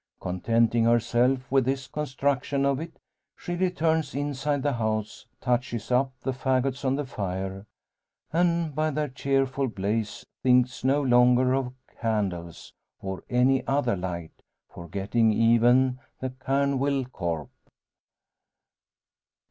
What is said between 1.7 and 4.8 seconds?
construction of it, she returns inside the